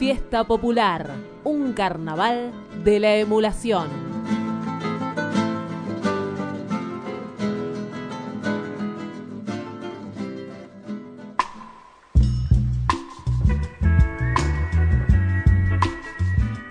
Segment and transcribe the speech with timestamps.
[0.00, 1.14] Fiesta Popular,
[1.44, 2.52] un carnaval
[2.84, 3.90] de la emulación.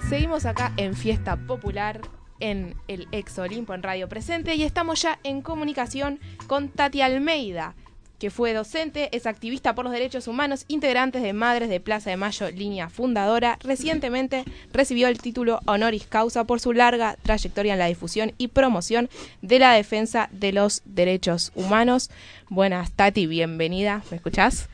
[0.10, 2.02] Seguimos acá en Fiesta Popular
[2.40, 7.76] en el Ex Olimpo en Radio Presente y estamos ya en comunicación con Tati Almeida,
[8.20, 12.18] que fue docente, es activista por los derechos humanos, integrantes de Madres de Plaza de
[12.18, 13.58] Mayo, línea fundadora.
[13.64, 19.10] Recientemente recibió el título honoris causa por su larga trayectoria en la difusión y promoción
[19.42, 22.12] de la defensa de los derechos humanos.
[22.50, 24.04] Buenas, Tati, bienvenida.
[24.12, 24.70] ¿Me escuchás?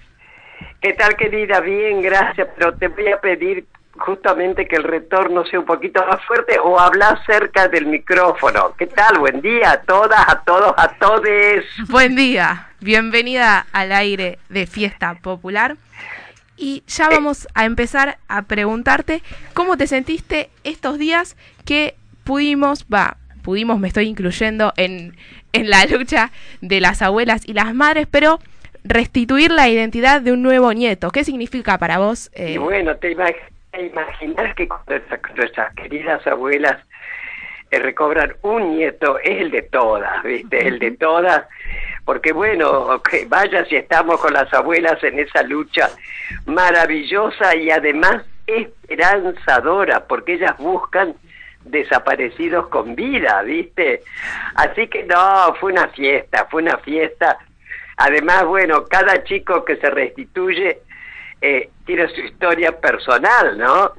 [0.81, 1.59] ¿Qué tal, querida?
[1.59, 3.65] Bien, gracias, pero te voy a pedir
[3.97, 8.73] justamente que el retorno sea un poquito más fuerte o hablar cerca del micrófono.
[8.77, 9.19] ¿Qué tal?
[9.19, 11.65] Buen día a todas, a todos, a todes.
[11.89, 15.77] Buen día, bienvenida al aire de Fiesta Popular.
[16.57, 19.21] Y ya vamos a empezar a preguntarte
[19.53, 25.17] cómo te sentiste estos días que pudimos, va, pudimos, me estoy incluyendo en,
[25.51, 28.39] en la lucha de las abuelas y las madres, pero
[28.85, 31.11] restituir la identidad de un nuevo nieto.
[31.11, 32.29] ¿Qué significa para vos?
[32.33, 32.53] Eh?
[32.53, 34.99] Y bueno, te imaginas imaginar que cuando
[35.35, 36.81] nuestras queridas abuelas
[37.71, 40.67] eh, recobran un nieto, es el de todas, ¿viste?
[40.67, 41.45] El de todas,
[42.05, 45.89] porque bueno, vaya si estamos con las abuelas en esa lucha
[46.45, 51.15] maravillosa y además esperanzadora, porque ellas buscan
[51.63, 54.01] desaparecidos con vida, ¿viste?
[54.55, 57.37] Así que no, fue una fiesta, fue una fiesta.
[57.97, 60.81] Además, bueno, cada chico que se restituye
[61.41, 63.91] eh, tiene su historia personal, ¿no?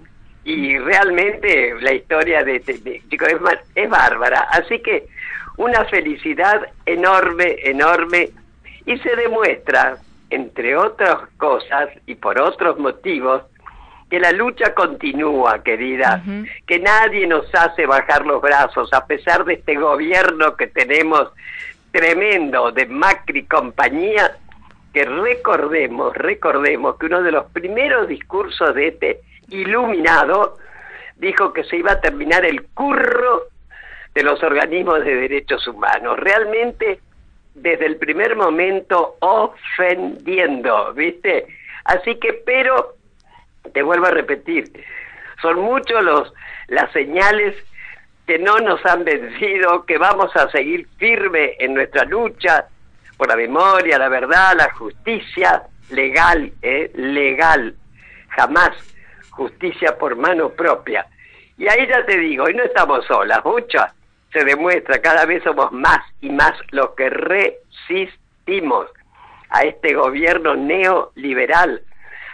[0.44, 3.38] Y realmente la historia de, de, chicos es,
[3.74, 4.46] es bárbara.
[4.50, 5.06] Así que
[5.56, 8.30] una felicidad enorme, enorme,
[8.84, 9.98] y se demuestra,
[10.30, 13.42] entre otras cosas y por otros motivos,
[14.08, 16.22] que la lucha continúa, querida,
[16.66, 21.32] que nadie nos hace bajar los brazos, a pesar de este gobierno que tenemos
[21.90, 24.36] tremendo de Macri compañía,
[24.96, 29.20] que recordemos, recordemos que uno de los primeros discursos de este
[29.50, 30.56] iluminado
[31.16, 33.42] dijo que se iba a terminar el curro
[34.14, 36.18] de los organismos de derechos humanos.
[36.18, 36.98] Realmente,
[37.54, 41.44] desde el primer momento, ofendiendo, ¿viste?
[41.84, 42.94] Así que, pero,
[43.74, 44.64] te vuelvo a repetir,
[45.42, 46.32] son muchos los
[46.68, 47.54] las señales
[48.26, 52.64] que no nos han vencido, que vamos a seguir firme en nuestra lucha,
[53.16, 56.90] por la memoria, la verdad, la justicia legal, ¿eh?
[56.94, 57.74] legal,
[58.28, 58.70] jamás
[59.30, 61.06] justicia por mano propia.
[61.58, 63.92] Y ahí ya te digo, y no estamos solas, muchas,
[64.32, 68.86] se demuestra, cada vez somos más y más los que resistimos
[69.50, 71.82] a este gobierno neoliberal,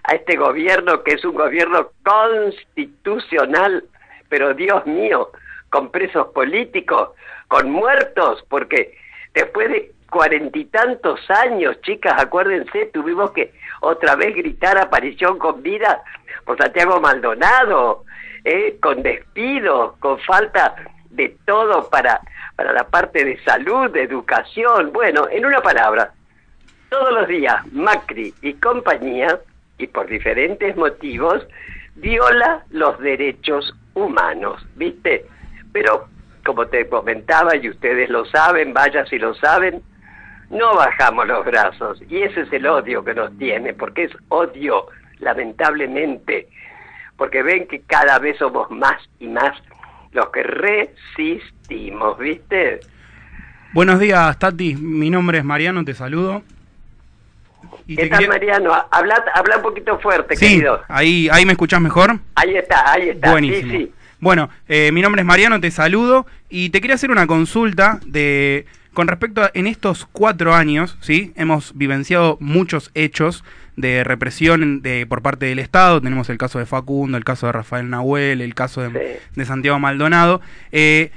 [0.04, 3.84] a este gobierno que es un gobierno constitucional,
[4.28, 5.30] pero Dios mío,
[5.70, 7.10] con presos políticos,
[7.48, 8.98] con muertos, porque
[9.34, 15.62] después de cuarenta y tantos años, chicas, acuérdense, tuvimos que otra vez gritar aparición con
[15.62, 16.02] vida
[16.44, 18.04] por Santiago Maldonado,
[18.44, 18.76] ¿eh?
[18.80, 20.74] con despido, con falta
[21.10, 22.20] de todo para,
[22.56, 24.92] para la parte de salud, de educación.
[24.92, 26.12] Bueno, en una palabra,
[26.90, 29.40] todos los días Macri y compañía,
[29.78, 31.46] y por diferentes motivos,
[31.94, 35.24] viola los derechos humanos, ¿viste?
[35.72, 36.06] Pero,
[36.44, 39.82] como te comentaba, y ustedes lo saben, vaya si lo saben,
[40.52, 44.86] no bajamos los brazos y ese es el odio que nos tiene, porque es odio,
[45.18, 46.46] lamentablemente,
[47.16, 49.56] porque ven que cada vez somos más y más
[50.12, 52.80] los que resistimos, ¿viste?
[53.72, 54.76] Buenos días, Tati.
[54.76, 56.42] Mi nombre es Mariano, te saludo.
[57.86, 58.72] ¿Qué tal, Mariano?
[58.90, 60.82] Habla, habla un poquito fuerte, sí, querido.
[60.88, 62.18] Ahí, ahí me escuchás mejor.
[62.34, 63.30] Ahí está, ahí está.
[63.30, 63.72] Buenísimo.
[63.72, 63.92] Sí, sí.
[64.20, 68.66] Bueno, eh, mi nombre es Mariano, te saludo y te quería hacer una consulta de
[68.92, 71.32] con respecto a en estos cuatro años, ¿sí?
[71.36, 73.44] Hemos vivenciado muchos hechos
[73.76, 76.00] de represión de, por parte del Estado.
[76.00, 80.40] Tenemos el caso de Facundo, el caso de Rafael Nahuel, el caso de, Santiago Maldonado.
[80.72, 81.10] Eh,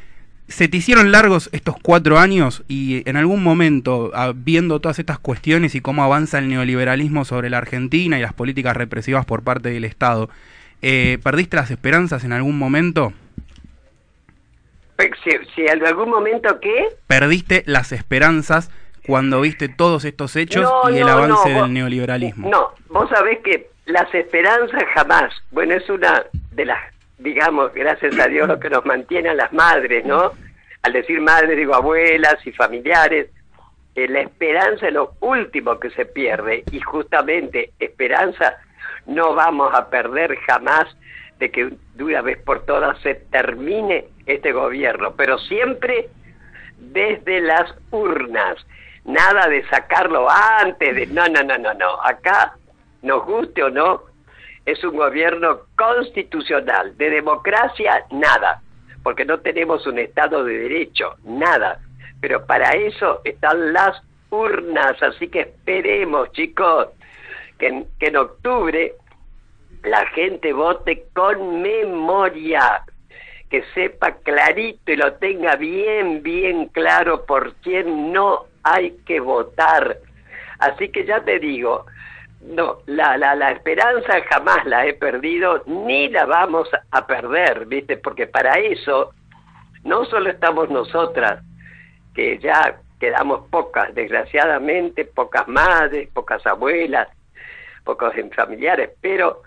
[0.47, 5.17] ¿Se te hicieron largos estos cuatro años y en algún momento, ah, viendo todas estas
[5.17, 9.69] cuestiones y cómo avanza el neoliberalismo sobre la Argentina y las políticas represivas por parte
[9.69, 10.29] del Estado,
[10.83, 13.11] eh, ¿perdiste las esperanzas en algún momento?
[15.23, 16.87] Si, en algún momento qué?
[17.07, 18.71] Perdiste las esperanzas
[19.05, 22.49] cuando viste todos estos hechos y el avance del neoliberalismo.
[22.49, 26.79] No, vos sabés que las esperanzas jamás, bueno, es una de las,
[27.19, 30.31] digamos, gracias a Dios, lo que nos mantiene a las madres, ¿no?
[30.81, 33.29] Al decir madres digo abuelas y familiares,
[33.95, 38.57] eh, la esperanza es lo último que se pierde y justamente esperanza
[39.05, 40.85] no vamos a perder jamás
[41.39, 46.09] de que de una vez por todas se termine este gobierno, pero siempre
[46.77, 48.57] desde las urnas.
[49.03, 52.01] Nada de sacarlo antes, de no, no, no, no, no.
[52.01, 52.55] Acá,
[53.01, 54.01] nos guste o no,
[54.65, 56.97] es un gobierno constitucional.
[56.97, 58.61] De democracia, nada,
[59.03, 61.79] porque no tenemos un Estado de Derecho, nada.
[62.19, 64.01] Pero para eso están las
[64.31, 66.87] urnas, así que esperemos, chicos,
[67.59, 68.95] que que en octubre
[69.85, 72.83] la gente vote con memoria,
[73.49, 79.97] que sepa clarito y lo tenga bien, bien claro por quién no hay que votar.
[80.59, 81.85] Así que ya te digo,
[82.41, 87.97] no, la, la, la esperanza jamás la he perdido, ni la vamos a perder, ¿viste?
[87.97, 89.13] Porque para eso
[89.83, 91.43] no solo estamos nosotras,
[92.15, 97.07] que ya quedamos pocas, desgraciadamente, pocas madres, pocas abuelas,
[97.83, 99.43] pocos familiares, pero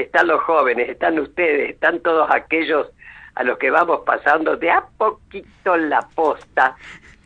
[0.00, 2.88] están los jóvenes, están ustedes, están todos aquellos
[3.34, 6.76] a los que vamos pasando de a poquito la posta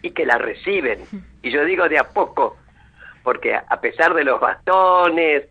[0.03, 1.01] y que la reciben.
[1.43, 2.57] Y yo digo de a poco,
[3.23, 5.45] porque a pesar de los bastones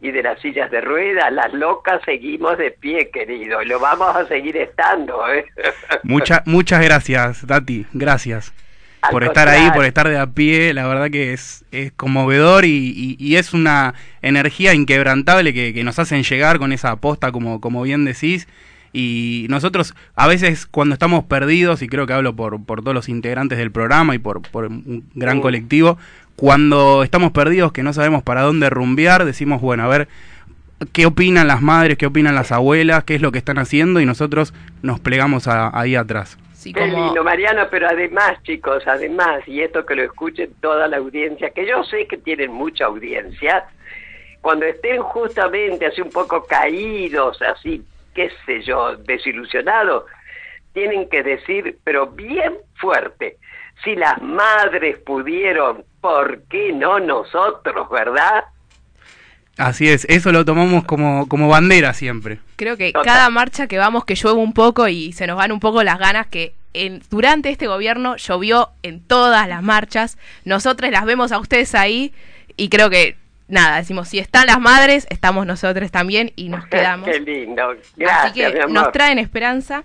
[0.00, 4.14] y de las sillas de ruedas, las locas seguimos de pie, querido, y lo vamos
[4.14, 5.32] a seguir estando.
[5.32, 5.46] ¿eh?
[6.46, 8.52] muchas gracias, Tati, gracias.
[9.10, 13.36] Por estar ahí, por estar de a pie, la verdad que es, es conmovedor y,
[13.36, 18.04] es una energía inquebrantable que, que, nos hacen llegar con esa aposta, como, como bien
[18.04, 18.46] decís.
[18.92, 23.08] Y nosotros, a veces, cuando estamos perdidos, y creo que hablo por, por todos los
[23.08, 25.98] integrantes del programa y por, por un gran colectivo,
[26.36, 30.08] cuando estamos perdidos, que no sabemos para dónde rumbear, decimos, bueno, a ver,
[30.92, 34.06] qué opinan las madres, qué opinan las abuelas, qué es lo que están haciendo, y
[34.06, 34.52] nosotros
[34.82, 36.36] nos plegamos ahí atrás.
[36.62, 40.98] Sí, Qué lindo, Mariano, pero además, chicos, además, y esto que lo escuchen toda la
[40.98, 43.64] audiencia, que yo sé que tienen mucha audiencia,
[44.40, 50.06] cuando estén justamente así un poco caídos, así qué sé yo, desilusionado,
[50.72, 53.38] tienen que decir, pero bien fuerte,
[53.82, 58.44] si las madres pudieron, ¿por qué no nosotros, verdad?
[59.58, 62.38] Así es, eso lo tomamos como, como bandera siempre.
[62.56, 65.60] Creo que cada marcha que vamos que llueve un poco y se nos van un
[65.60, 70.16] poco las ganas que en, durante este gobierno llovió en todas las marchas.
[70.44, 72.14] Nosotros las vemos a ustedes ahí
[72.56, 73.16] y creo que
[73.48, 77.08] nada, decimos, si están las madres, estamos nosotros también y nos quedamos.
[77.08, 77.74] Qué lindo.
[77.96, 79.84] Gracias, Así que nos traen esperanza.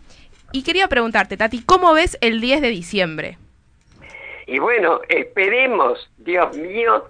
[0.53, 3.37] Y quería preguntarte, Tati, ¿cómo ves el 10 de diciembre?
[4.47, 7.09] Y bueno, esperemos, Dios mío,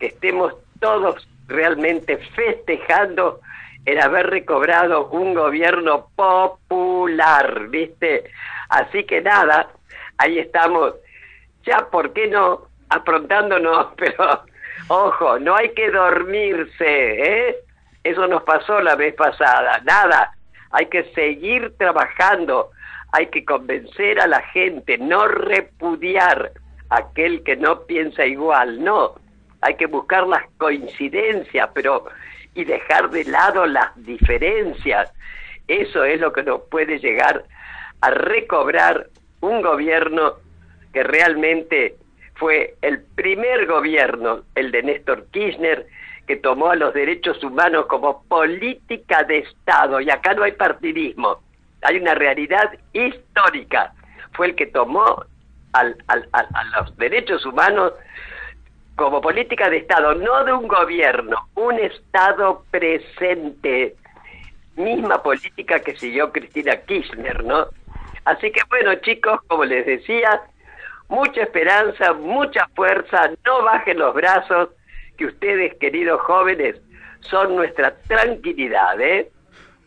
[0.00, 3.40] que estemos todos realmente festejando
[3.84, 8.30] el haber recobrado un gobierno popular, ¿viste?
[8.68, 9.68] Así que nada,
[10.18, 10.94] ahí estamos,
[11.64, 12.68] ya, ¿por qué no?
[12.90, 14.44] Aprontándonos, pero
[14.88, 17.56] Ojo, no hay que dormirse, ¿eh?
[18.04, 19.82] Eso nos pasó la vez pasada.
[19.84, 20.32] Nada,
[20.70, 22.70] hay que seguir trabajando,
[23.12, 26.52] hay que convencer a la gente, no repudiar
[26.88, 29.16] a aquel que no piensa igual, no.
[29.60, 32.06] Hay que buscar las coincidencias, pero
[32.54, 35.12] y dejar de lado las diferencias.
[35.68, 37.44] Eso es lo que nos puede llegar
[38.00, 39.08] a recobrar
[39.40, 40.34] un gobierno
[40.92, 41.96] que realmente
[42.34, 45.86] fue el primer gobierno, el de Néstor Kirchner,
[46.26, 51.40] que tomó a los derechos humanos como política de Estado, y acá no hay partidismo,
[51.82, 53.92] hay una realidad histórica.
[54.32, 55.24] Fue el que tomó
[55.72, 57.92] al, a los derechos humanos
[58.98, 63.94] como política de Estado, no de un gobierno, un Estado presente,
[64.74, 67.68] misma política que siguió Cristina Kirchner, ¿no?
[68.24, 70.42] Así que bueno, chicos, como les decía,
[71.08, 74.70] mucha esperanza, mucha fuerza, no bajen los brazos,
[75.16, 76.74] que ustedes, queridos jóvenes,
[77.20, 79.30] son nuestra tranquilidad, ¿eh?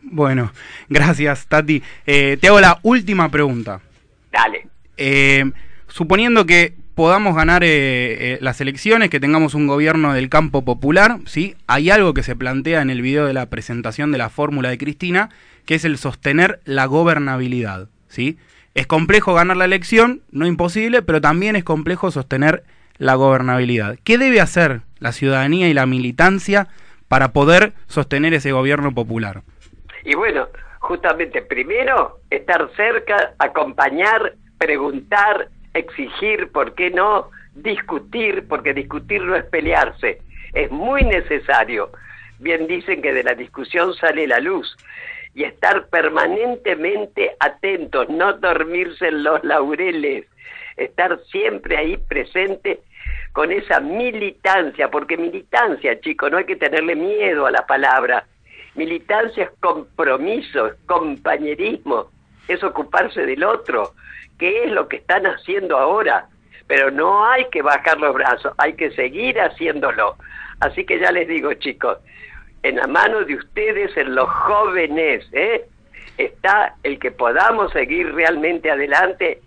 [0.00, 0.52] Bueno,
[0.88, 1.82] gracias, Tati.
[2.06, 3.82] Eh, te hago la última pregunta.
[4.30, 4.66] Dale.
[4.96, 5.44] Eh,
[5.86, 11.56] suponiendo que podamos ganar eh, las elecciones, que tengamos un gobierno del campo popular, ¿sí?
[11.66, 14.78] Hay algo que se plantea en el video de la presentación de la fórmula de
[14.78, 15.30] Cristina,
[15.64, 18.38] que es el sostener la gobernabilidad, ¿sí?
[18.74, 22.64] Es complejo ganar la elección, no imposible, pero también es complejo sostener
[22.98, 23.98] la gobernabilidad.
[24.04, 26.68] ¿Qué debe hacer la ciudadanía y la militancia
[27.08, 29.42] para poder sostener ese gobierno popular?
[30.04, 37.30] Y bueno, justamente primero estar cerca, acompañar, preguntar, exigir, ¿por qué no?
[37.54, 40.20] Discutir, porque discutir no es pelearse,
[40.52, 41.90] es muy necesario.
[42.38, 44.76] Bien dicen que de la discusión sale la luz
[45.34, 50.26] y estar permanentemente atentos, no dormirse en los laureles,
[50.76, 52.80] estar siempre ahí presente
[53.32, 58.26] con esa militancia, porque militancia, chicos, no hay que tenerle miedo a la palabra,
[58.74, 62.10] Militancia es compromiso, es compañerismo,
[62.48, 63.94] es ocuparse del otro,
[64.38, 66.26] que es lo que están haciendo ahora.
[66.66, 70.16] Pero no hay que bajar los brazos, hay que seguir haciéndolo.
[70.60, 71.98] Así que ya les digo, chicos,
[72.62, 75.66] en la mano de ustedes, en los jóvenes, ¿eh?
[76.18, 79.40] está el que podamos seguir realmente adelante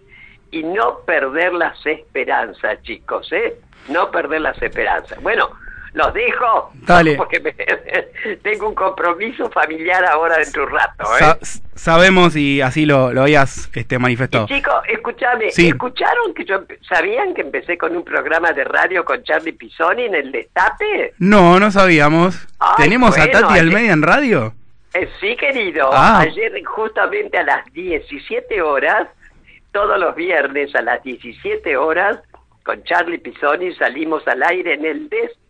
[0.51, 3.55] y no perder las esperanzas, chicos, ¿eh?
[3.89, 5.21] No perder las esperanzas.
[5.21, 5.49] Bueno,
[5.95, 6.71] los dejo.
[6.85, 7.15] Dale.
[7.15, 7.53] Porque me-
[8.43, 11.19] tengo un compromiso familiar ahora dentro de un rato, ¿eh?
[11.19, 11.37] Sa-
[11.75, 14.45] sabemos y así lo, lo habías este, manifestado.
[14.47, 15.69] chicos, escúchame, Sí.
[15.69, 20.15] ¿escucharon que yo sabían que empecé con un programa de radio con Charlie Pisoni en
[20.15, 21.13] el Destape?
[21.19, 22.45] No, no sabíamos.
[22.59, 24.53] Ay, ¿Tenemos a Tati Almeida en radio?
[24.93, 25.89] Eh, sí, querido.
[25.91, 26.19] Ah.
[26.19, 29.07] Ayer justamente a las 17 horas,
[29.71, 32.19] todos los viernes a las 17 horas,
[32.63, 35.44] con Charlie Pisoni salimos al aire en el Destape.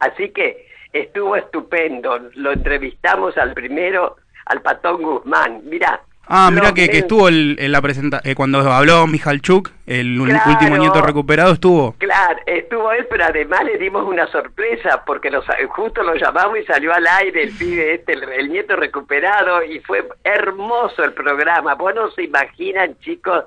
[0.00, 2.18] Así que estuvo estupendo.
[2.34, 5.60] Lo entrevistamos al primero, al Patón Guzmán.
[5.64, 6.00] Mira.
[6.30, 10.50] Ah, mira los que, estuvo el- la presentación, cuando habló Mijalchuk, el Claro.
[10.50, 11.94] último nieto recuperado, estuvo.
[11.96, 16.64] Claro, estuvo él, pero además le dimos una sorpresa porque nos, justo lo llamamos y
[16.64, 21.74] salió al aire el pibe este, el, el nieto recuperado y fue hermoso el programa.
[21.76, 23.44] Vos no se imaginan, chicos,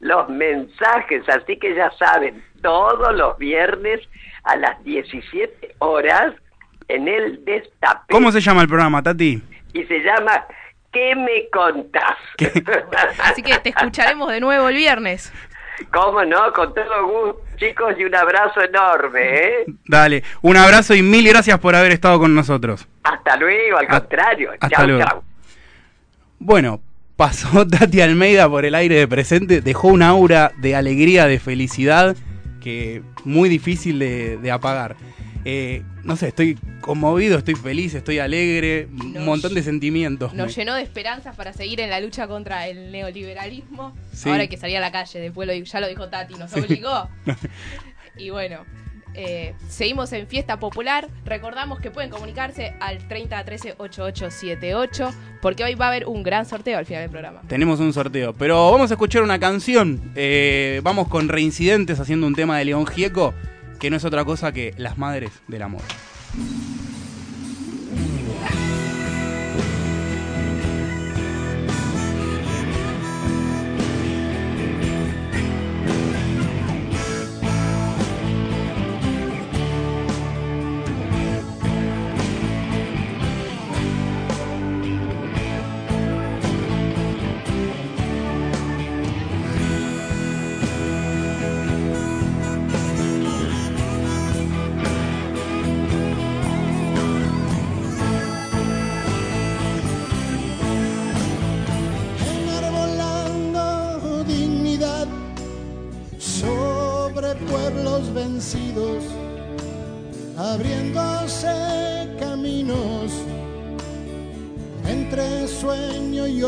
[0.00, 3.98] los mensajes, así que ya saben, todos los viernes
[4.44, 6.34] a las 17 horas
[6.88, 8.12] en el Destape.
[8.12, 9.42] ¿Cómo se llama el programa, Tati?
[9.72, 10.44] Y se llama
[10.92, 12.16] ¿Qué me contás?
[12.36, 12.50] ¿Qué?
[13.22, 15.32] Así que te escucharemos de nuevo el viernes.
[15.92, 16.52] ¿Cómo no?
[16.52, 19.64] Con todo gusto, chicos, y un abrazo enorme, ¿eh?
[19.86, 22.86] Dale, un abrazo y mil gracias por haber estado con nosotros.
[23.04, 24.50] Hasta luego, al contrario.
[24.52, 25.04] hasta chau, luego.
[25.04, 25.22] chau.
[26.38, 26.80] Bueno,
[27.16, 32.16] pasó Tati Almeida por el aire de presente, dejó un aura de alegría, de felicidad,
[32.60, 34.96] que muy difícil de, de apagar.
[35.44, 40.34] Eh, no sé, estoy conmovido, estoy feliz, estoy alegre, un montón de sentimientos.
[40.34, 43.94] Nos llenó de esperanzas para seguir en la lucha contra el neoliberalismo.
[44.12, 44.28] Sí.
[44.28, 47.08] Ahora hay que salir a la calle, después lo, ya lo dijo Tati, nos obligó.
[48.18, 48.64] y bueno,
[49.14, 51.08] eh, seguimos en Fiesta Popular.
[51.24, 56.78] Recordamos que pueden comunicarse al 3013 8878 porque hoy va a haber un gran sorteo
[56.78, 57.42] al final del programa.
[57.48, 60.12] Tenemos un sorteo, pero vamos a escuchar una canción.
[60.14, 63.34] Eh, vamos con Reincidentes haciendo un tema de León Gieco,
[63.78, 65.82] que no es otra cosa que Las Madres del Amor.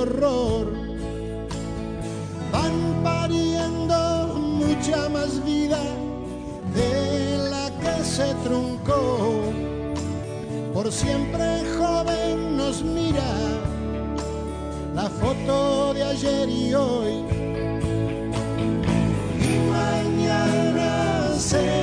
[0.02, 0.72] Horror,
[2.50, 5.80] van pariendo mucha más vida
[6.74, 9.52] de la que se truncó.
[10.74, 11.44] Por siempre
[11.78, 13.32] joven nos mira
[14.94, 17.24] la foto de ayer y hoy.
[19.40, 21.81] Y mañana seguirán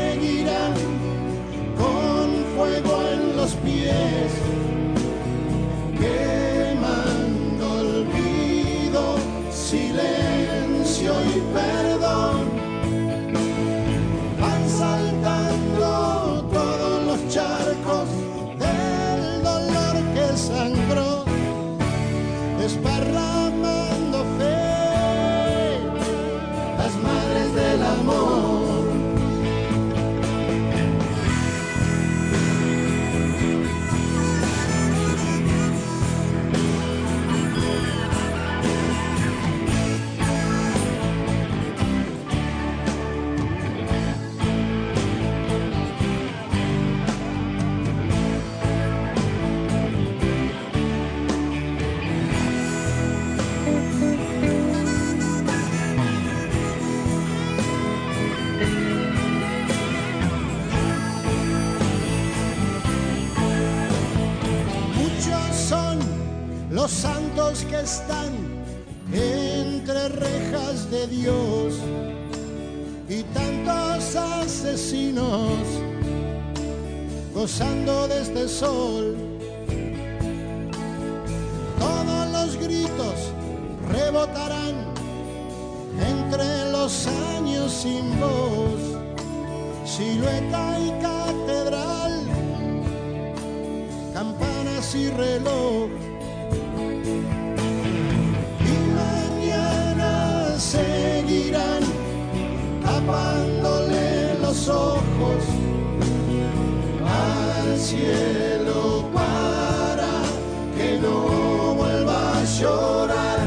[67.93, 68.31] están
[69.12, 71.75] entre rejas de Dios
[73.08, 75.63] y tantos asesinos
[77.34, 79.29] gozando de este sol
[82.46, 83.34] los gritos
[83.91, 84.75] rebotarán
[86.00, 88.81] entre los años sin voz,
[89.84, 92.13] silueta y catedral,
[94.13, 95.89] campanas y reloj.
[107.89, 110.12] Cielo para
[110.77, 113.39] que no vuelva a llorar.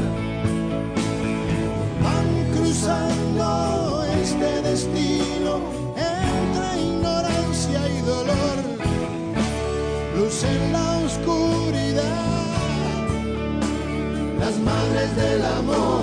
[2.03, 5.51] Van cruzando este destino
[5.95, 8.57] entre ignorancia y dolor.
[10.17, 12.27] Luz en la oscuridad,
[14.41, 16.02] las madres del amor.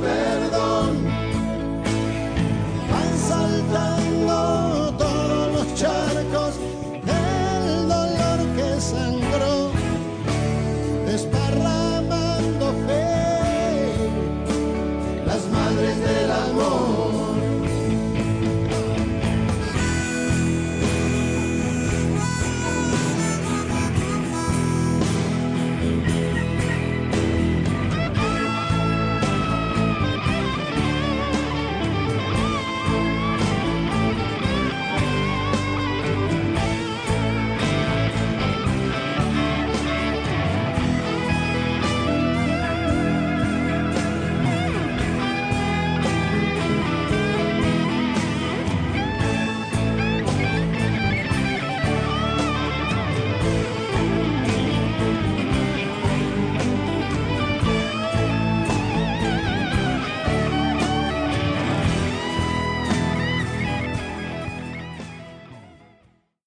[0.00, 0.33] baby.